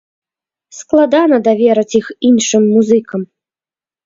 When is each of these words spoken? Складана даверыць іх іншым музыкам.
Складана 0.77 1.37
даверыць 1.49 1.97
іх 2.01 2.09
іншым 2.31 2.63
музыкам. 2.73 3.21